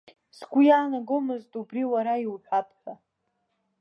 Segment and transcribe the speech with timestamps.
[0.37, 2.93] Сгәы иаанагомызт убри уара иуҳәап ҳәа.